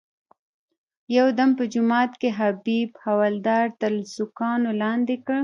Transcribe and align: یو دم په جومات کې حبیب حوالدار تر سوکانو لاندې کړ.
یو 1.17 1.27
دم 1.37 1.49
په 1.59 1.63
جومات 1.73 2.11
کې 2.21 2.29
حبیب 2.39 2.89
حوالدار 3.05 3.65
تر 3.81 3.91
سوکانو 4.15 4.69
لاندې 4.81 5.15
کړ. 5.25 5.39